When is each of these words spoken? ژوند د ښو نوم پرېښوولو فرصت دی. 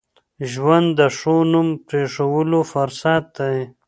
ژوند 0.51 0.87
د 0.99 1.01
ښو 1.17 1.35
نوم 1.51 1.67
پرېښوولو 1.87 2.59
فرصت 2.71 3.23
دی. 3.37 3.57